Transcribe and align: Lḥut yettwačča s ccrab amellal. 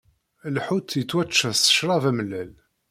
Lḥut 0.55 0.97
yettwačča 0.99 1.49
s 1.53 1.63
ccrab 1.75 2.03
amellal. 2.09 2.51